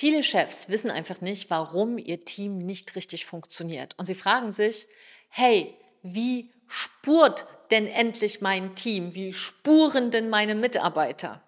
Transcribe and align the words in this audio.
Viele 0.00 0.22
Chefs 0.22 0.70
wissen 0.70 0.90
einfach 0.90 1.20
nicht, 1.20 1.50
warum 1.50 1.98
ihr 1.98 2.20
Team 2.20 2.56
nicht 2.56 2.96
richtig 2.96 3.26
funktioniert. 3.26 3.98
Und 3.98 4.06
sie 4.06 4.14
fragen 4.14 4.50
sich, 4.50 4.88
hey, 5.28 5.76
wie 6.02 6.50
spurt 6.68 7.44
denn 7.70 7.86
endlich 7.86 8.40
mein 8.40 8.74
Team? 8.74 9.14
Wie 9.14 9.34
spuren 9.34 10.10
denn 10.10 10.30
meine 10.30 10.54
Mitarbeiter? 10.54 11.42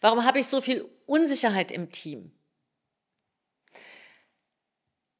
Warum 0.00 0.24
habe 0.24 0.40
ich 0.40 0.48
so 0.48 0.60
viel 0.60 0.90
Unsicherheit 1.06 1.70
im 1.70 1.92
Team? 1.92 2.32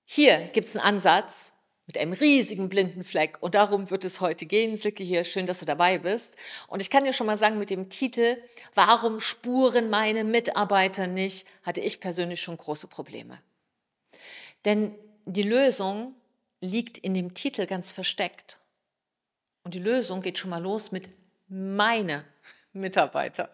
Hier 0.05 0.49
gibt 0.49 0.67
es 0.67 0.75
einen 0.75 0.85
Ansatz 0.85 1.53
mit 1.91 1.99
einem 1.99 2.13
riesigen 2.13 2.69
blinden 2.69 3.03
Fleck 3.03 3.39
und 3.41 3.57
darum 3.57 3.91
wird 3.91 4.05
es 4.05 4.21
heute 4.21 4.47
gehen. 4.47 4.77
Silke 4.77 5.03
hier, 5.03 5.25
schön, 5.25 5.47
dass 5.47 5.59
du 5.59 5.67
dabei 5.67 5.99
bist. 5.99 6.37
Und 6.69 6.81
ich 6.81 6.89
kann 6.89 7.03
dir 7.03 7.13
schon 7.13 7.27
mal 7.27 7.37
sagen 7.37 7.59
mit 7.59 7.69
dem 7.69 7.89
Titel, 7.89 8.37
warum 8.75 9.19
spuren 9.19 9.91
meine 9.91 10.23
Mitarbeiter 10.23 11.09
nicht, 11.09 11.49
hatte 11.65 11.81
ich 11.81 11.99
persönlich 11.99 12.41
schon 12.41 12.57
große 12.57 12.87
Probleme. 12.87 13.41
Denn 14.65 14.95
die 15.25 15.43
Lösung 15.43 16.15
liegt 16.61 16.97
in 16.97 17.13
dem 17.13 17.35
Titel 17.35 17.67
ganz 17.67 17.91
versteckt. 17.91 18.61
Und 19.65 19.75
die 19.75 19.81
Lösung 19.81 20.23
geht 20.23 20.39
schon 20.39 20.51
mal 20.51 20.63
los 20.63 20.93
mit 20.93 21.11
meine 21.49 22.25
Mitarbeiter. 22.73 23.51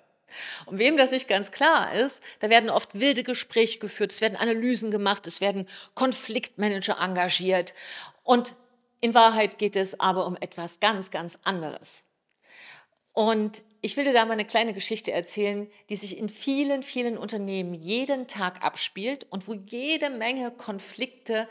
Und 0.67 0.79
wem 0.79 0.97
das 0.97 1.11
nicht 1.11 1.29
ganz 1.29 1.53
klar 1.53 1.95
ist, 1.95 2.23
da 2.41 2.51
werden 2.51 2.71
oft 2.71 2.99
wilde 2.99 3.23
Gespräche 3.23 3.79
geführt, 3.79 4.13
es 4.13 4.21
werden 4.21 4.37
Analysen 4.37 4.91
gemacht, 4.91 5.27
es 5.27 5.41
werden 5.41 5.69
Konfliktmanager 5.95 6.99
engagiert. 7.01 7.75
Und 8.27 8.57
in 9.01 9.15
Wahrheit 9.15 9.57
geht 9.57 9.77
es 9.77 10.01
aber 10.01 10.27
um 10.27 10.37
etwas 10.37 10.81
ganz, 10.81 11.13
ganz 11.13 11.39
anderes. 11.45 12.05
Und 13.13 13.63
ich 13.81 13.97
will 13.97 14.05
dir 14.05 14.13
da 14.13 14.25
mal 14.25 14.33
eine 14.33 14.45
kleine 14.45 14.75
Geschichte 14.75 15.13
erzählen, 15.13 15.71
die 15.89 15.97
sich 15.97 16.19
in 16.19 16.29
vielen, 16.29 16.83
vielen 16.83 17.17
Unternehmen 17.17 17.73
jeden 17.73 18.27
Tag 18.27 18.65
abspielt 18.65 19.27
und 19.31 19.47
wo 19.47 19.55
jede 19.55 20.11
Menge 20.11 20.51
Konflikte 20.51 21.49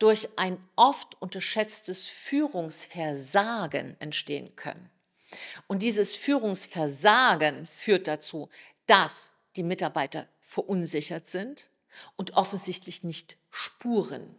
durch 0.00 0.28
ein 0.36 0.58
oft 0.74 1.20
unterschätztes 1.22 2.08
Führungsversagen 2.08 3.96
entstehen 4.00 4.56
können. 4.56 4.90
Und 5.68 5.80
dieses 5.80 6.16
Führungsversagen 6.16 7.66
führt 7.66 8.08
dazu, 8.08 8.48
dass 8.86 9.32
die 9.54 9.62
Mitarbeiter 9.62 10.26
verunsichert 10.40 11.28
sind 11.28 11.70
und 12.16 12.32
offensichtlich 12.32 13.04
nicht 13.04 13.36
spuren. 13.50 14.34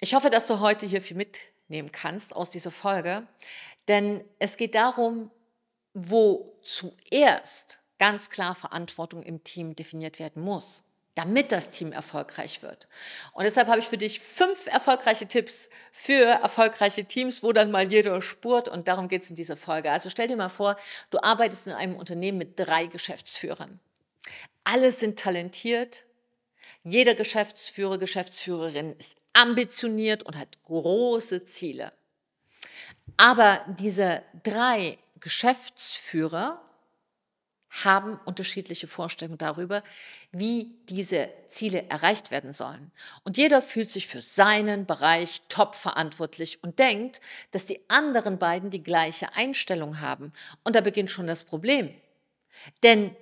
Ich 0.00 0.14
hoffe, 0.14 0.30
dass 0.30 0.46
du 0.46 0.60
heute 0.60 0.86
hier 0.86 1.02
viel 1.02 1.16
mitnehmen 1.16 1.92
kannst 1.92 2.34
aus 2.34 2.50
dieser 2.50 2.70
Folge, 2.70 3.26
denn 3.88 4.24
es 4.38 4.56
geht 4.56 4.74
darum, 4.74 5.30
wo 5.94 6.58
zuerst 6.62 7.80
ganz 7.98 8.30
klar 8.30 8.54
Verantwortung 8.54 9.22
im 9.22 9.44
Team 9.44 9.76
definiert 9.76 10.18
werden 10.18 10.42
muss 10.42 10.84
damit 11.20 11.52
das 11.52 11.70
Team 11.70 11.92
erfolgreich 11.92 12.62
wird. 12.62 12.88
Und 13.32 13.44
deshalb 13.44 13.68
habe 13.68 13.80
ich 13.80 13.84
für 13.84 13.98
dich 13.98 14.20
fünf 14.20 14.66
erfolgreiche 14.66 15.26
Tipps 15.26 15.68
für 15.92 16.24
erfolgreiche 16.24 17.04
Teams, 17.04 17.42
wo 17.42 17.52
dann 17.52 17.70
mal 17.70 17.90
jeder 17.90 18.22
spurt. 18.22 18.68
Und 18.68 18.88
darum 18.88 19.08
geht 19.08 19.22
es 19.22 19.30
in 19.30 19.36
dieser 19.36 19.56
Folge. 19.56 19.90
Also 19.90 20.08
stell 20.08 20.28
dir 20.28 20.36
mal 20.36 20.48
vor, 20.48 20.76
du 21.10 21.18
arbeitest 21.22 21.66
in 21.66 21.72
einem 21.74 21.96
Unternehmen 21.96 22.38
mit 22.38 22.58
drei 22.58 22.86
Geschäftsführern. 22.86 23.80
Alle 24.64 24.92
sind 24.92 25.18
talentiert. 25.18 26.04
Jeder 26.84 27.14
Geschäftsführer, 27.14 27.98
Geschäftsführerin 27.98 28.94
ist 28.96 29.16
ambitioniert 29.32 30.22
und 30.22 30.36
hat 30.38 30.62
große 30.64 31.44
Ziele. 31.44 31.92
Aber 33.16 33.64
diese 33.78 34.22
drei 34.42 34.98
Geschäftsführer 35.20 36.62
haben 37.70 38.18
unterschiedliche 38.24 38.88
Vorstellungen 38.88 39.38
darüber, 39.38 39.82
wie 40.32 40.76
diese 40.88 41.28
Ziele 41.48 41.88
erreicht 41.88 42.30
werden 42.30 42.52
sollen. 42.52 42.90
Und 43.22 43.36
jeder 43.36 43.62
fühlt 43.62 43.90
sich 43.90 44.08
für 44.08 44.20
seinen 44.20 44.86
Bereich 44.86 45.42
top 45.48 45.76
verantwortlich 45.76 46.62
und 46.64 46.80
denkt, 46.80 47.20
dass 47.52 47.64
die 47.64 47.80
anderen 47.88 48.38
beiden 48.38 48.70
die 48.70 48.82
gleiche 48.82 49.34
Einstellung 49.34 50.00
haben. 50.00 50.32
Und 50.64 50.74
da 50.74 50.80
beginnt 50.80 51.10
schon 51.10 51.28
das 51.28 51.44
Problem. 51.44 51.94
Denn 52.82 53.14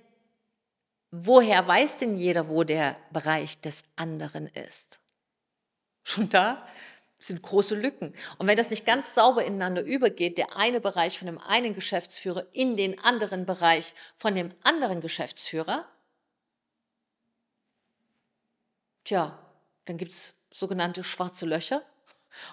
woher 1.11 1.67
weiß 1.67 1.97
denn 1.97 2.17
jeder, 2.17 2.49
wo 2.49 2.65
der 2.65 2.97
Bereich 3.11 3.61
des 3.61 3.85
anderen 3.97 4.47
ist? 4.47 5.01
Schon 6.05 6.29
da 6.29 6.67
sind 7.21 7.43
große 7.43 7.75
Lücken. 7.75 8.15
Und 8.39 8.47
wenn 8.47 8.57
das 8.57 8.71
nicht 8.71 8.87
ganz 8.87 9.15
sauber 9.15 9.45
ineinander 9.45 9.83
übergeht, 9.83 10.39
der 10.39 10.57
eine 10.57 10.81
Bereich 10.81 11.19
von 11.19 11.27
dem 11.27 11.39
einen 11.39 11.75
Geschäftsführer 11.75 12.47
in 12.53 12.77
den 12.77 12.99
anderen 13.01 13.45
Bereich 13.45 13.95
von 14.17 14.35
dem 14.35 14.51
anderen 14.63 15.01
Geschäftsführer, 15.01 15.87
tja, 19.05 19.39
dann 19.87 19.97
gibt 19.97 20.13
es 20.13 20.35
sogenannte 20.51 21.03
schwarze 21.03 21.47
Löcher. 21.47 21.83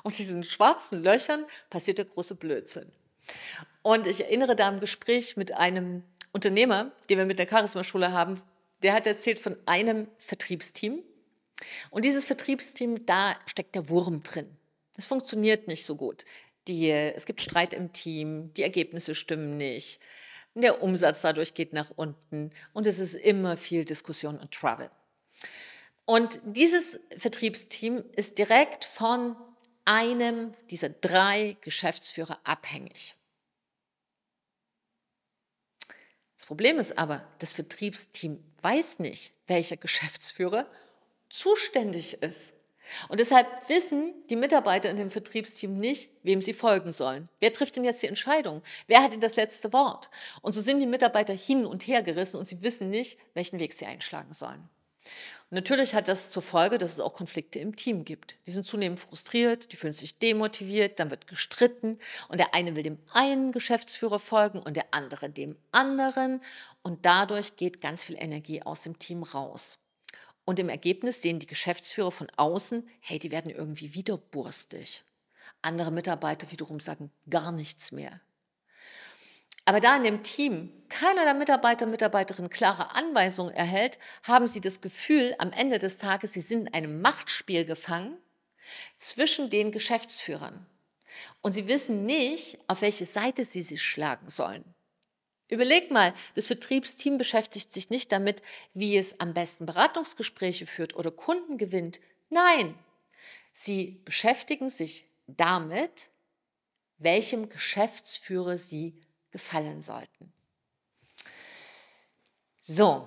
Und 0.04 0.18
diesen 0.18 0.44
schwarzen 0.44 1.04
Löchern 1.04 1.46
passiert 1.70 1.98
der 1.98 2.06
große 2.06 2.36
Blödsinn. 2.36 2.92
Und 3.84 4.08
ich 4.08 4.22
erinnere 4.22 4.56
da 4.56 4.68
am 4.68 4.80
Gespräch 4.80 5.38
mit 5.38 5.52
einem 5.54 6.04
Unternehmer, 6.36 6.92
den 7.10 7.18
wir 7.18 7.26
mit 7.26 7.40
der 7.40 7.48
Charisma-Schule 7.48 8.12
haben, 8.12 8.42
der 8.84 8.94
hat 8.94 9.08
erzählt 9.08 9.40
von 9.40 9.58
einem 9.66 10.08
Vertriebsteam, 10.18 11.02
und 11.90 12.04
dieses 12.04 12.26
Vertriebsteam, 12.26 13.06
da 13.06 13.36
steckt 13.46 13.76
der 13.76 13.88
Wurm 13.88 14.22
drin. 14.24 14.58
Es 14.98 15.08
funktioniert 15.08 15.70
nicht 15.70 15.86
so 15.86 15.96
gut. 15.96 16.26
Die, 16.68 16.90
es 16.90 17.26
gibt 17.26 17.42
Streit 17.42 17.74
im 17.74 17.94
Team, 17.94 18.54
die 18.54 18.64
Ergebnisse 18.64 19.16
stimmen 19.16 19.56
nicht, 19.56 20.02
der 20.56 20.82
Umsatz 20.82 21.22
dadurch 21.22 21.54
geht 21.54 21.72
nach 21.72 21.92
unten 21.96 22.50
und 22.74 22.86
es 22.86 23.00
ist 23.00 23.16
immer 23.16 23.56
viel 23.56 23.86
Diskussion 23.86 24.38
und 24.38 24.52
Trouble. 24.52 24.90
Und 26.06 26.40
dieses 26.46 27.00
Vertriebsteam 27.18 28.04
ist 28.14 28.38
direkt 28.38 28.84
von 28.84 29.38
einem 29.86 30.54
dieser 30.70 30.90
drei 30.90 31.56
Geschäftsführer 31.62 32.40
abhängig. 32.44 33.16
Das 36.46 36.50
Problem 36.50 36.78
ist 36.78 37.00
aber, 37.00 37.28
das 37.40 37.54
Vertriebsteam 37.54 38.38
weiß 38.62 39.00
nicht, 39.00 39.34
welcher 39.48 39.78
Geschäftsführer 39.78 40.68
zuständig 41.28 42.22
ist. 42.22 42.54
Und 43.10 43.20
deshalb 43.20 43.48
wissen 43.68 44.14
die 44.30 44.36
Mitarbeiter 44.36 44.92
in 44.92 44.98
dem 44.98 45.10
Vertriebsteam 45.10 45.80
nicht, 45.80 46.12
wem 46.22 46.44
sie 46.44 46.54
folgen 46.54 46.92
sollen. 46.92 47.32
Wer 47.40 47.52
trifft 47.52 47.78
denn 47.78 47.84
jetzt 47.84 48.04
die 48.04 48.08
Entscheidung? 48.08 48.62
Wer 48.86 49.02
hat 49.02 49.14
denn 49.14 49.22
das 49.22 49.38
letzte 49.38 49.74
Wort? 49.74 50.12
Und 50.44 50.52
so 50.52 50.62
sind 50.62 50.80
die 50.80 50.86
Mitarbeiter 50.86 51.34
hin 51.34 51.66
und 51.66 51.88
her 51.88 52.04
gerissen 52.04 52.38
und 52.38 52.48
sie 52.48 52.62
wissen 52.62 52.92
nicht, 52.92 53.18
welchen 53.34 53.58
Weg 53.58 53.74
sie 53.74 53.88
einschlagen 53.88 54.34
sollen. 54.34 54.70
Natürlich 55.52 55.94
hat 55.94 56.08
das 56.08 56.32
zur 56.32 56.42
Folge, 56.42 56.80
dass 56.80 56.94
es 56.94 57.00
auch 57.00 57.14
Konflikte 57.14 57.60
im 57.60 57.76
Team 57.76 58.04
gibt. 58.04 58.36
Die 58.48 58.52
sind 58.52 58.66
zunehmend 58.66 59.00
frustriert, 59.00 59.72
die 59.72 59.76
fühlen 59.76 59.94
sich 59.94 60.18
demotiviert, 60.18 61.00
dann 61.00 61.12
wird 61.12 61.28
gestritten 61.28 62.00
und 62.30 62.40
der 62.40 62.56
eine 62.56 62.76
will 62.76 62.84
dem 62.84 62.98
einen 63.14 63.52
Geschäftsführer 63.52 64.18
folgen 64.18 64.60
und 64.60 64.76
der 64.76 64.88
andere 64.92 65.30
dem 65.30 65.56
anderen 65.72 66.42
und 66.82 67.06
dadurch 67.06 67.58
geht 67.58 67.80
ganz 67.80 68.04
viel 68.04 68.16
Energie 68.18 68.64
aus 68.64 68.82
dem 68.82 68.98
Team 68.98 69.22
raus. 69.22 69.78
Und 70.46 70.60
im 70.60 70.70
Ergebnis 70.70 71.22
sehen 71.22 71.40
die 71.40 71.48
Geschäftsführer 71.48 72.12
von 72.12 72.28
außen, 72.38 72.88
hey, 73.00 73.20
die 73.20 73.32
werden 73.32 73.52
irgendwie 73.52 73.94
wieder 73.94 74.18
burstig. 74.18 75.04
Andere 75.62 75.92
Mitarbeiter 75.92 76.52
wiederum 76.52 76.80
sagen 76.80 77.12
gar 77.30 77.52
nichts 77.52 77.92
mehr. 77.92 78.20
Aber 79.66 79.80
da 79.80 79.98
in 79.98 80.04
dem 80.04 80.24
Team 80.24 80.72
keiner 80.90 81.26
der 81.26 81.34
Mitarbeiter, 81.34 81.88
Mitarbeiterin 81.88 82.50
klare 82.50 82.92
Anweisungen 82.96 83.54
erhält, 83.54 83.98
haben 84.24 84.48
sie 84.48 84.62
das 84.62 84.80
Gefühl, 84.80 85.36
am 85.40 85.52
Ende 85.52 85.80
des 85.80 85.98
Tages, 85.98 86.34
sie 86.34 86.42
sind 86.42 86.68
in 86.68 86.74
einem 86.74 87.02
Machtspiel 87.02 87.66
gefangen 87.66 88.18
zwischen 88.98 89.50
den 89.50 89.72
Geschäftsführern. 89.72 90.66
Und 91.42 91.54
sie 91.54 91.68
wissen 91.68 92.06
nicht, 92.06 92.60
auf 92.68 92.82
welche 92.82 93.06
Seite 93.06 93.44
sie 93.44 93.62
sich 93.62 93.82
schlagen 93.82 94.30
sollen. 94.30 94.64
Überleg 95.48 95.92
mal, 95.92 96.14
das 96.34 96.48
Vertriebsteam 96.48 97.18
beschäftigt 97.18 97.72
sich 97.72 97.90
nicht 97.90 98.12
damit, 98.12 98.42
wie 98.74 98.98
es 98.98 99.20
am 99.20 99.34
besten 99.34 99.66
Beratungsgespräche 99.66 100.66
führt 100.66 100.96
oder 100.96 101.12
Kunden 101.12 101.58
gewinnt. 101.58 102.00
Nein, 102.30 102.78
sie 103.54 104.02
beschäftigen 104.06 104.70
sich 104.70 105.08
damit, 105.28 106.10
welchem 106.98 107.50
Geschäftsführer 107.50 108.58
sie 108.58 109.00
gefallen 109.36 109.82
sollten. 109.82 110.32
So, 112.62 113.06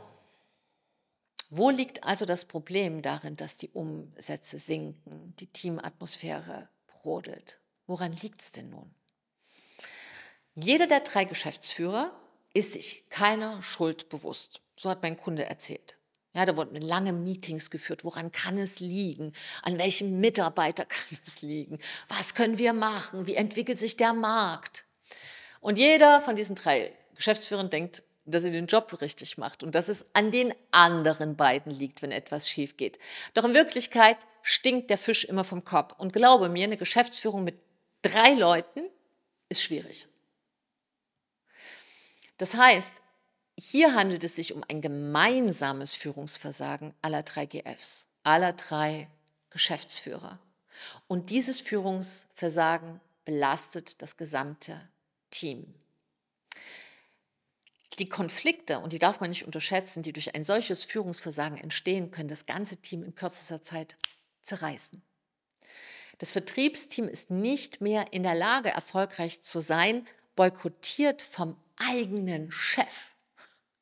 wo 1.49 1.71
liegt 1.71 2.05
also 2.05 2.27
das 2.27 2.45
Problem 2.45 3.01
darin, 3.01 3.35
dass 3.37 3.57
die 3.57 3.71
Umsätze 3.71 4.59
sinken, 4.59 5.35
die 5.41 5.47
Teamatmosphäre 5.47 6.69
brodelt? 6.87 7.61
Woran 7.87 8.13
liegt 8.13 8.43
es 8.43 8.53
denn 8.53 8.69
nun? 8.69 8.95
Jeder 10.55 10.87
der 10.87 11.01
drei 11.01 11.25
Geschäftsführer 11.25 12.13
ist 12.53 12.75
sich 12.75 13.09
keiner 13.09 13.63
Schuld 13.63 14.11
bewusst. 14.11 14.61
So 14.77 14.91
hat 14.91 15.03
mein 15.03 15.17
Kunde 15.17 15.47
erzählt. 15.47 15.97
Ja, 16.35 16.45
da 16.45 16.59
wurden 16.59 16.77
lange 16.77 17.15
Meetings 17.15 17.71
geführt. 17.71 18.05
Woran 18.05 18.33
kann 18.33 18.59
es 18.59 18.81
liegen? 18.81 19.33
An 19.63 19.79
welchem 19.79 20.21
Mitarbeiter 20.21 20.85
kann 20.85 21.19
es 21.25 21.41
liegen? 21.41 21.79
Was 22.09 22.35
können 22.35 22.59
wir 22.59 22.75
machen? 22.75 23.25
Wie 23.25 23.35
entwickelt 23.35 23.79
sich 23.79 23.97
der 23.97 24.13
Markt? 24.13 24.85
Und 25.61 25.79
jeder 25.79 26.21
von 26.21 26.37
diesen 26.37 26.57
drei 26.57 26.93
Geschäftsführern 27.15 27.71
denkt, 27.71 28.03
dass 28.25 28.45
ihr 28.45 28.51
den 28.51 28.67
Job 28.67 29.01
richtig 29.01 29.39
macht 29.39 29.63
und 29.63 29.75
dass 29.75 29.89
es 29.89 30.07
an 30.15 30.31
den 30.31 30.55
anderen 30.71 31.37
beiden 31.37 31.73
liegt, 31.73 32.03
wenn 32.03 32.13
etwas 32.13 32.49
schief 32.49 32.77
geht. 32.77 32.99
Doch 33.35 33.45
in 33.45 33.55
Wirklichkeit 33.55 34.19
stinkt 34.43 34.91
der 34.91 34.99
Fisch 34.99 35.25
immer 35.25 35.45
vom 35.45 35.65
Kopf. 35.65 35.95
Und 35.99 36.13
glaube 36.13 36.49
mir, 36.49 36.65
eine 36.65 36.77
Geschäftsführung 36.77 37.45
mit 37.45 37.59
drei 38.03 38.33
Leuten 38.35 38.83
ist 39.49 39.63
schwierig. 39.63 40.09
Das 42.37 42.55
heißt, 42.57 42.93
hier 43.59 43.95
handelt 43.95 44.23
es 44.23 44.37
sich 44.37 44.55
um 44.55 44.63
ein 44.69 44.81
gemeinsames 44.81 45.97
Führungsversagen 45.97 46.95
aller 47.03 47.25
drei 47.25 47.47
GFs, 47.47 48.07
aller 48.23 48.53
drei 48.53 49.09
Geschäftsführer. 49.51 50.39
Und 51.09 51.31
dieses 51.31 51.61
Führungsversagen 51.61 53.01
belastet 53.25 54.01
das 54.01 54.17
gesamte 54.17 54.81
Team. 55.39 55.75
Die 57.99 58.09
Konflikte, 58.09 58.79
und 58.81 58.93
die 58.93 58.99
darf 58.99 59.21
man 59.21 59.31
nicht 59.31 59.45
unterschätzen, 59.45 60.03
die 60.03 60.13
durch 60.13 60.35
ein 60.35 60.45
solches 60.45 60.85
Führungsversagen 60.85 61.59
entstehen, 61.59 62.11
können 62.11 62.29
das 62.29 62.47
ganze 62.47 62.77
Team 62.77 63.03
in 63.03 63.15
kürzester 63.15 63.63
Zeit 63.63 63.97
zerreißen. 64.43 65.03
Das 66.19 66.33
Vertriebsteam 66.33 67.09
ist 67.09 67.31
nicht 67.31 67.81
mehr 67.81 68.13
in 68.13 68.23
der 68.23 68.35
Lage, 68.35 68.71
erfolgreich 68.71 69.43
zu 69.43 69.61
sein, 69.61 70.07
boykottiert 70.37 71.23
vom 71.23 71.57
eigenen 71.77 72.51
Chef. 72.51 73.11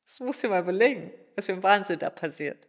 Das 0.05 0.19
muss 0.19 0.43
ich 0.43 0.49
mal 0.49 0.61
überlegen, 0.61 1.11
was 1.35 1.47
für 1.47 1.53
ein 1.53 1.63
Wahnsinn 1.63 1.99
da 1.99 2.09
passiert. 2.09 2.67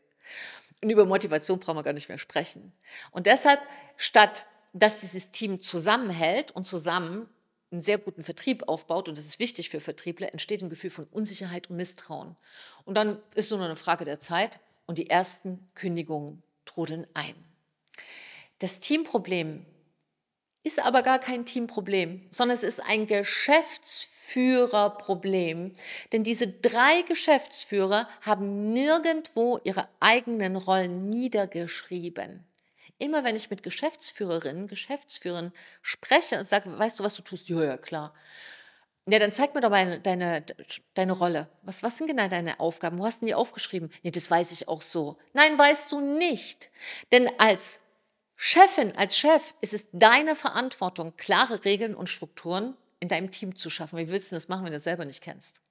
Und 0.82 0.90
über 0.90 1.05
Motivation 1.05 1.61
brauchen 1.61 1.76
wir 1.76 1.82
gar 1.82 1.93
nicht 1.93 2.08
mehr 2.08 2.19
sprechen. 2.19 2.73
Und 3.11 3.26
deshalb, 3.26 3.61
statt 3.96 4.46
dass 4.73 5.00
dieses 5.00 5.31
Team 5.31 5.61
zusammenhält 5.61 6.50
und 6.50 6.67
zusammen 6.67 7.29
einen 7.70 7.82
sehr 7.82 7.99
guten 7.99 8.25
Vertrieb 8.25 8.69
aufbaut, 8.69 9.09
und 9.09 9.19
das 9.19 9.26
ist 9.26 9.38
wichtig 9.38 9.70
für 9.70 9.81
Vertriebler, 9.81 10.32
entsteht 10.32 10.62
ein 10.62 10.70
Gefühl 10.70 10.91
von 10.91 11.06
Unsicherheit 11.11 11.70
und 11.70 11.76
Misstrauen. 11.76 12.37
Und 12.85 12.97
dann 12.97 13.19
ist 13.35 13.50
nur 13.50 13.61
eine 13.61 13.76
Frage 13.76 14.05
der 14.05 14.20
Zeit 14.20 14.61
und 14.87 14.99
die 14.99 15.11
ersten 15.11 15.69
Kündigungen 15.75 16.43
trudeln 16.65 17.06
ein. 17.15 17.35
Das 18.59 18.81
Teamproblem 18.81 19.65
ist 20.65 20.85
aber 20.85 21.03
gar 21.03 21.19
kein 21.19 21.47
Teamproblem, 21.47 22.26
sondern 22.31 22.56
es 22.56 22.65
ist 22.65 22.85
ein 22.85 23.06
Geschäftsführerproblem. 23.06 25.73
Denn 26.12 26.25
diese 26.25 26.49
drei 26.49 27.03
Geschäftsführer 27.03 28.09
haben 28.23 28.73
nirgendwo 28.73 29.61
ihre 29.62 29.88
eigenen 30.00 30.56
Rollen 30.56 31.09
niedergeschrieben. 31.09 32.44
Immer 32.99 33.25
wenn 33.25 33.37
ich 33.37 33.50
mit 33.50 33.62
Geschäftsführerinnen, 33.62 34.67
Geschäftsführern 34.67 35.53
spreche 35.83 36.39
und 36.39 36.45
sage, 36.45 36.77
weißt 36.77 36.99
du, 36.99 37.05
was 37.05 37.15
du 37.15 37.23
tust? 37.23 37.49
Ja, 37.49 37.62
ja, 37.62 37.77
klar. 37.77 38.12
Ja, 39.11 39.19
dann 39.19 39.33
zeig 39.33 39.55
mir 39.55 39.62
doch 39.62 39.71
mal 39.71 40.00
deine, 40.00 40.45
deine 40.95 41.12
Rolle. 41.12 41.49
Was, 41.62 41.83
was 41.83 41.97
sind 41.97 42.09
genau 42.09 42.29
deine 42.29 42.61
Aufgaben? 42.61 42.99
Wo 42.99 43.06
hast 43.06 43.23
du 43.23 43.27
die 43.27 43.35
aufgeschrieben? 43.35 43.91
Nee, 44.03 44.11
das 44.11 44.31
weiß 44.31 44.53
ich 44.53 44.69
auch 44.69 44.83
so. 44.83 45.17
Nein, 45.33 45.56
weißt 45.56 45.91
du 45.93 46.00
nicht. 46.00 46.71
Denn 47.11 47.31
als 47.39 47.81
Chefin, 48.37 48.95
als 48.97 49.17
Chef 49.17 49.55
ist 49.62 49.73
es 49.73 49.89
deine 49.93 50.37
Verantwortung, 50.37 51.17
klare 51.17 51.65
Regeln 51.65 51.95
und 51.95 52.09
Strukturen 52.09 52.77
in 53.00 53.09
deinem 53.09 53.31
Team 53.31 53.56
zu 53.56 53.71
schaffen. 53.71 53.99
Wie 53.99 54.11
willst 54.11 54.31
du 54.31 54.37
das 54.37 54.49
machen, 54.49 54.65
wenn 54.65 54.73
du 54.73 54.77
das 54.77 54.85
selber 54.85 55.05
nicht 55.05 55.23
kennst? 55.23 55.62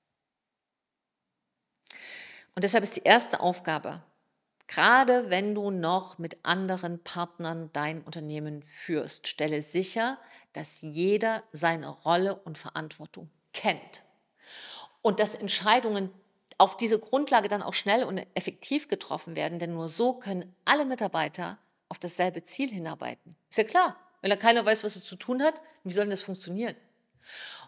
Und 2.55 2.63
deshalb 2.63 2.83
ist 2.83 2.95
die 2.95 3.03
erste 3.03 3.39
Aufgabe, 3.39 4.01
Gerade 4.67 5.29
wenn 5.29 5.55
du 5.55 5.71
noch 5.71 6.17
mit 6.17 6.37
anderen 6.43 7.01
Partnern 7.03 7.69
dein 7.73 8.01
Unternehmen 8.01 8.63
führst, 8.63 9.27
stelle 9.27 9.61
sicher, 9.61 10.17
dass 10.53 10.81
jeder 10.81 11.43
seine 11.51 11.89
Rolle 11.89 12.35
und 12.35 12.57
Verantwortung 12.57 13.29
kennt. 13.53 14.03
Und 15.01 15.19
dass 15.19 15.35
Entscheidungen 15.35 16.11
auf 16.57 16.75
diese 16.75 16.99
Grundlage 16.99 17.47
dann 17.47 17.61
auch 17.61 17.73
schnell 17.73 18.03
und 18.03 18.25
effektiv 18.33 18.87
getroffen 18.87 19.35
werden, 19.35 19.59
denn 19.59 19.73
nur 19.73 19.87
so 19.87 20.13
können 20.13 20.55
alle 20.65 20.85
Mitarbeiter 20.85 21.57
auf 21.87 21.99
dasselbe 21.99 22.43
Ziel 22.43 22.69
hinarbeiten. 22.69 23.35
Ist 23.49 23.59
ja 23.59 23.63
klar, 23.63 23.95
wenn 24.21 24.29
da 24.29 24.35
keiner 24.35 24.65
weiß, 24.65 24.83
was 24.83 24.95
er 24.95 25.03
zu 25.03 25.15
tun 25.15 25.41
hat, 25.43 25.61
wie 25.83 25.93
soll 25.93 26.09
das 26.09 26.23
funktionieren? 26.23 26.75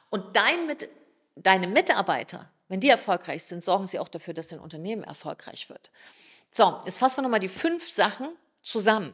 Und 0.09 0.35
dein 0.35 0.65
mit, 0.65 0.89
deine 1.35 1.67
Mitarbeiter, 1.67 2.49
wenn 2.67 2.79
die 2.79 2.89
erfolgreich 2.89 3.43
sind, 3.43 3.63
sorgen 3.63 3.87
sie 3.87 3.99
auch 3.99 4.09
dafür, 4.09 4.33
dass 4.33 4.47
dein 4.47 4.59
Unternehmen 4.59 5.03
erfolgreich 5.03 5.69
wird. 5.69 5.91
So, 6.51 6.81
jetzt 6.85 6.99
fassen 6.99 7.17
wir 7.17 7.23
nochmal 7.23 7.39
die 7.39 7.47
fünf 7.47 7.89
Sachen 7.89 8.29
zusammen. 8.61 9.13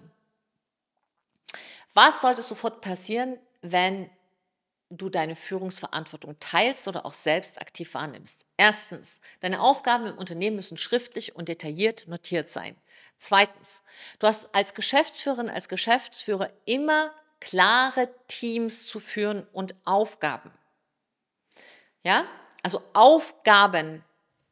Was 1.94 2.22
sollte 2.22 2.44
sofort 2.44 2.82
passieren, 2.82 3.40
wenn 3.62 4.10
du 4.90 5.10
deine 5.10 5.36
Führungsverantwortung 5.36 6.40
teilst 6.40 6.88
oder 6.88 7.06
auch 7.06 7.14
selbst 7.14 7.60
aktiv 7.60 7.94
wahrnimmst? 7.94 8.46
Erstens, 8.58 9.22
deine 9.40 9.62
Aufgaben 9.62 10.08
im 10.08 10.18
Unternehmen 10.18 10.58
müssen 10.58 10.78
schriftlich 10.78 11.36
und 11.36 11.50
detailliert 11.50 12.08
notiert 12.08 12.50
sein. 12.50 12.76
Zweitens, 13.18 13.84
du 14.20 14.28
hast 14.28 14.54
als 14.54 14.74
Geschäftsführerin, 14.74 15.50
als 15.50 15.70
Geschäftsführer 15.70 16.52
immer 16.66 17.12
klare 17.40 18.10
Teams 18.28 18.88
zu 18.88 19.00
führen 19.00 19.48
und 19.54 19.76
Aufgaben. 19.86 20.52
Ja, 22.04 22.26
also 22.62 22.84
Aufgaben, 22.94 24.04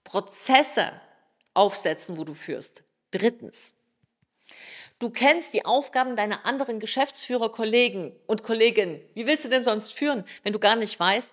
Prozesse, 0.03 0.91
aufsetzen, 1.53 2.17
wo 2.17 2.23
du 2.23 2.33
führst. 2.33 2.83
Drittens, 3.11 3.73
du 4.99 5.09
kennst 5.09 5.53
die 5.53 5.65
Aufgaben 5.65 6.15
deiner 6.15 6.45
anderen 6.45 6.79
Geschäftsführer, 6.79 7.51
Kollegen 7.51 8.13
und 8.27 8.43
Kolleginnen. 8.43 9.01
Wie 9.13 9.27
willst 9.27 9.45
du 9.45 9.49
denn 9.49 9.63
sonst 9.63 9.93
führen, 9.93 10.23
wenn 10.43 10.53
du 10.53 10.59
gar 10.59 10.75
nicht 10.75 10.99
weißt, 10.99 11.31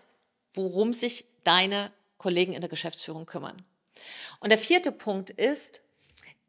worum 0.55 0.93
sich 0.93 1.27
deine 1.45 1.93
Kollegen 2.19 2.53
in 2.53 2.61
der 2.61 2.71
Geschäftsführung 2.71 3.27
kümmern? 3.27 3.65
Und 4.41 4.51
der 4.51 4.59
vierte 4.59 4.93
Punkt 4.93 5.31
ist, 5.31 5.83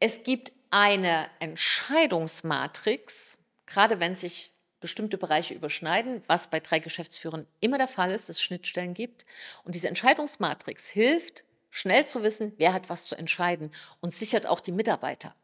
es 0.00 0.22
gibt 0.22 0.52
eine 0.70 1.28
Entscheidungsmatrix, 1.38 3.38
gerade 3.66 4.00
wenn 4.00 4.14
sich 4.14 4.52
bestimmte 4.80 5.16
Bereiche 5.16 5.54
überschneiden, 5.54 6.22
was 6.26 6.48
bei 6.48 6.60
drei 6.60 6.80
Geschäftsführern 6.80 7.46
immer 7.60 7.78
der 7.78 7.88
Fall 7.88 8.10
ist, 8.10 8.28
dass 8.28 8.36
es 8.36 8.42
Schnittstellen 8.42 8.94
gibt. 8.94 9.24
Und 9.64 9.74
diese 9.74 9.88
Entscheidungsmatrix 9.88 10.88
hilft, 10.88 11.44
schnell 11.72 12.06
zu 12.06 12.22
wissen, 12.22 12.52
wer 12.58 12.72
hat 12.72 12.88
was 12.90 13.06
zu 13.06 13.16
entscheiden 13.16 13.72
und 14.00 14.14
sichert 14.14 14.46
auch 14.46 14.60
die 14.60 14.72
Mitarbeiter. 14.72 15.34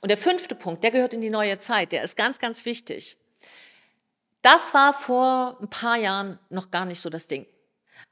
Und 0.00 0.10
der 0.10 0.16
fünfte 0.16 0.54
Punkt, 0.54 0.84
der 0.84 0.92
gehört 0.92 1.12
in 1.12 1.20
die 1.20 1.28
neue 1.28 1.58
Zeit, 1.58 1.92
der 1.92 2.02
ist 2.02 2.16
ganz, 2.16 2.38
ganz 2.38 2.64
wichtig. 2.64 3.18
Das 4.42 4.72
war 4.74 4.92
vor 4.92 5.58
ein 5.60 5.68
paar 5.68 5.96
Jahren 5.96 6.38
noch 6.50 6.70
gar 6.70 6.84
nicht 6.84 7.00
so 7.00 7.10
das 7.10 7.26
Ding. 7.26 7.46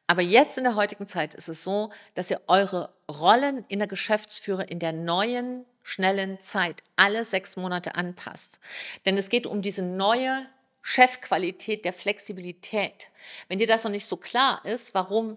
Aber 0.09 0.21
jetzt 0.21 0.59
in 0.59 0.65
der 0.65 0.75
heutigen 0.75 1.07
Zeit 1.07 1.33
ist 1.33 1.49
es 1.49 1.63
so, 1.63 1.91
dass 2.15 2.31
ihr 2.31 2.41
eure 2.49 2.93
Rollen 3.09 3.65
in 3.69 3.79
der 3.79 3.89
Geschäftsführer 3.89 4.69
in 4.69 4.81
der 4.81 4.93
neuen, 4.93 5.65
schnellen 5.85 6.41
Zeit 6.41 6.83
alle 6.97 7.25
sechs 7.25 7.57
Monate 7.57 7.95
anpasst. 7.95 8.59
Denn 9.07 9.17
es 9.17 9.29
geht 9.29 9.47
um 9.47 9.63
diese 9.63 9.83
neue 9.83 10.45
Chefqualität 10.83 11.85
der 11.85 11.93
Flexibilität. 11.93 13.11
Wenn 13.49 13.59
dir 13.59 13.69
das 13.69 13.85
noch 13.85 13.91
nicht 13.93 14.07
so 14.07 14.17
klar 14.17 14.63
ist, 14.65 14.93
warum 14.93 15.37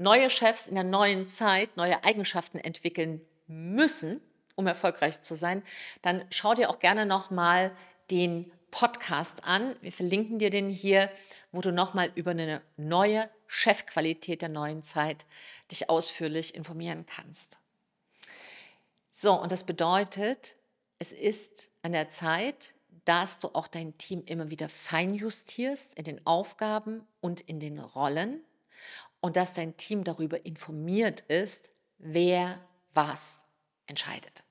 neue 0.00 0.30
Chefs 0.30 0.66
in 0.66 0.74
der 0.74 0.84
neuen 0.84 1.28
Zeit 1.28 1.76
neue 1.76 2.02
Eigenschaften 2.04 2.58
entwickeln 2.58 3.20
müssen, 3.46 4.20
um 4.56 4.66
erfolgreich 4.66 5.22
zu 5.22 5.36
sein, 5.36 5.62
dann 6.02 6.24
schau 6.30 6.54
dir 6.54 6.70
auch 6.70 6.78
gerne 6.78 7.06
nochmal 7.06 7.76
den 8.10 8.50
Podcast 8.70 9.44
an. 9.44 9.76
Wir 9.82 9.92
verlinken 9.92 10.38
dir 10.38 10.50
den 10.50 10.70
hier, 10.70 11.10
wo 11.52 11.60
du 11.60 11.70
nochmal 11.70 12.10
über 12.14 12.30
eine 12.30 12.62
neue 12.76 13.28
Chefqualität 13.46 14.42
der 14.42 14.48
neuen 14.48 14.82
Zeit 14.82 15.26
dich 15.70 15.90
ausführlich 15.90 16.54
informieren 16.54 17.04
kannst. 17.06 17.58
So, 19.12 19.38
und 19.38 19.52
das 19.52 19.64
bedeutet, 19.64 20.56
es 20.98 21.12
ist 21.12 21.70
an 21.82 21.92
der 21.92 22.08
Zeit, 22.08 22.74
dass 23.04 23.38
du 23.38 23.48
auch 23.48 23.66
dein 23.66 23.98
Team 23.98 24.22
immer 24.24 24.50
wieder 24.50 24.68
feinjustierst 24.68 25.94
in 25.98 26.04
den 26.04 26.26
Aufgaben 26.26 27.06
und 27.20 27.40
in 27.40 27.60
den 27.60 27.78
Rollen 27.78 28.42
und 29.20 29.36
dass 29.36 29.52
dein 29.52 29.76
Team 29.76 30.04
darüber 30.04 30.44
informiert 30.44 31.20
ist, 31.22 31.70
wer 31.98 32.58
was 32.92 33.44
entscheidet. 33.86 34.42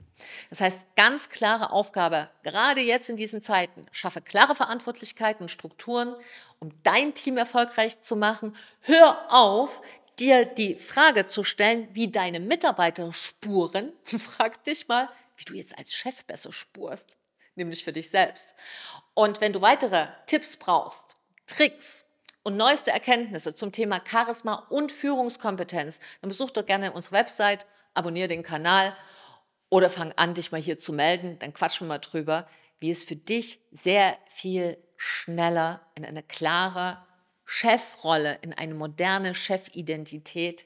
Das 0.49 0.61
heißt, 0.61 0.95
ganz 0.95 1.29
klare 1.29 1.71
Aufgabe, 1.71 2.29
gerade 2.43 2.81
jetzt 2.81 3.09
in 3.09 3.15
diesen 3.15 3.41
Zeiten, 3.41 3.85
schaffe 3.91 4.21
klare 4.21 4.55
Verantwortlichkeiten 4.55 5.43
und 5.43 5.49
Strukturen, 5.49 6.15
um 6.59 6.71
dein 6.83 7.13
Team 7.13 7.37
erfolgreich 7.37 8.01
zu 8.01 8.15
machen. 8.15 8.55
Hör 8.81 9.31
auf, 9.31 9.81
dir 10.19 10.45
die 10.45 10.75
Frage 10.75 11.25
zu 11.25 11.43
stellen, 11.43 11.87
wie 11.93 12.11
deine 12.11 12.39
Mitarbeiter 12.39 13.13
spuren. 13.13 13.93
Frag 14.03 14.63
dich 14.63 14.87
mal, 14.87 15.09
wie 15.37 15.45
du 15.45 15.53
jetzt 15.53 15.77
als 15.77 15.93
Chef 15.93 16.25
besser 16.25 16.51
spurst, 16.51 17.17
nämlich 17.55 17.83
für 17.83 17.93
dich 17.93 18.09
selbst. 18.09 18.55
Und 19.13 19.41
wenn 19.41 19.53
du 19.53 19.61
weitere 19.61 20.07
Tipps 20.25 20.57
brauchst, 20.57 21.15
Tricks, 21.47 22.05
und 22.49 22.57
neueste 22.57 22.89
Erkenntnisse 22.89 23.53
zum 23.53 23.71
Thema 23.71 24.01
Charisma 24.03 24.65
und 24.69 24.91
Führungskompetenz, 24.91 25.99
dann 26.21 26.29
besuch 26.29 26.49
doch 26.49 26.65
gerne 26.65 26.93
unsere 26.93 27.13
Website, 27.17 27.67
abonniere 27.93 28.27
den 28.27 28.41
Kanal 28.41 28.95
oder 29.69 29.87
fang 29.87 30.13
an, 30.13 30.33
dich 30.33 30.51
mal 30.51 30.59
hier 30.59 30.79
zu 30.79 30.91
melden. 30.91 31.37
Dann 31.37 31.53
quatschen 31.53 31.85
wir 31.85 31.89
mal 31.89 31.99
drüber, 31.99 32.47
wie 32.79 32.89
es 32.89 33.05
für 33.05 33.15
dich 33.15 33.59
sehr 33.71 34.17
viel 34.27 34.79
schneller 34.97 35.85
in 35.93 36.03
eine 36.03 36.23
klare 36.23 37.05
Chefrolle, 37.45 38.39
in 38.41 38.51
eine 38.53 38.73
moderne 38.73 39.35
Chefidentität 39.35 40.65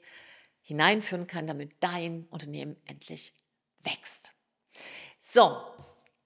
hineinführen 0.62 1.26
kann, 1.26 1.46
damit 1.46 1.72
dein 1.80 2.26
Unternehmen 2.30 2.78
endlich 2.86 3.34
wächst. 3.80 4.32
So, 5.20 5.54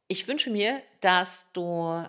ich 0.07 0.29
wünsche 0.29 0.51
mir, 0.51 0.81
dass 1.01 1.49
du 1.53 2.07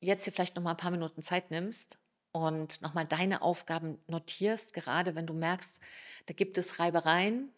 jetzt 0.00 0.24
hier 0.24 0.32
vielleicht 0.32 0.56
noch 0.56 0.62
mal 0.62 0.70
ein 0.70 0.78
paar 0.78 0.90
Minuten 0.90 1.22
Zeit 1.22 1.50
nimmst 1.50 1.98
und 2.38 2.80
noch 2.82 2.94
mal 2.94 3.04
deine 3.04 3.42
Aufgaben 3.42 3.98
notierst, 4.06 4.72
gerade 4.72 5.14
wenn 5.14 5.26
du 5.26 5.34
merkst, 5.34 5.80
da 6.26 6.34
gibt 6.34 6.56
es 6.58 6.78
Reibereien 6.78 7.52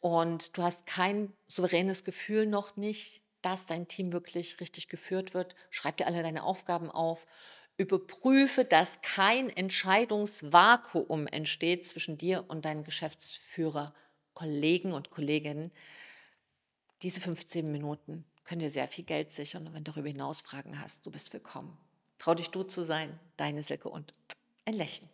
und 0.00 0.56
du 0.56 0.62
hast 0.62 0.86
kein 0.86 1.32
souveränes 1.48 2.04
Gefühl 2.04 2.46
noch 2.46 2.76
nicht, 2.76 3.22
dass 3.40 3.66
dein 3.66 3.88
Team 3.88 4.12
wirklich 4.12 4.60
richtig 4.60 4.88
geführt 4.88 5.34
wird. 5.34 5.54
Schreib 5.70 5.96
dir 5.96 6.06
alle 6.06 6.22
deine 6.22 6.44
Aufgaben 6.44 6.90
auf. 6.90 7.26
Überprüfe, 7.76 8.64
dass 8.64 9.00
kein 9.00 9.48
Entscheidungsvakuum 9.48 11.26
entsteht 11.26 11.86
zwischen 11.86 12.18
dir 12.18 12.44
und 12.48 12.64
deinen 12.64 12.84
Geschäftsführer, 12.84 13.94
Kollegen 14.34 14.92
und 14.92 15.10
Kolleginnen. 15.10 15.72
Diese 17.02 17.20
15 17.20 17.72
Minuten 17.72 18.24
können 18.44 18.60
dir 18.60 18.70
sehr 18.70 18.88
viel 18.88 19.04
Geld 19.04 19.32
sichern. 19.32 19.66
Und 19.66 19.74
wenn 19.74 19.84
du 19.84 19.90
darüber 19.92 20.08
hinaus 20.08 20.42
Fragen 20.42 20.80
hast, 20.80 21.06
du 21.06 21.10
bist 21.10 21.32
willkommen. 21.32 21.76
Trau 22.22 22.34
dich 22.34 22.50
du 22.50 22.62
zu 22.62 22.84
sein, 22.84 23.18
deine 23.36 23.64
Silke 23.64 23.88
und 23.88 24.12
ein 24.64 24.74
Lächeln. 24.74 25.10